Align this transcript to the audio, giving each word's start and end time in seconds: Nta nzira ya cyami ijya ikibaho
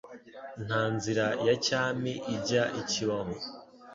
Nta 0.65 0.83
nzira 0.95 1.25
ya 1.47 1.55
cyami 1.65 2.13
ijya 2.35 2.63
ikibaho 2.81 3.33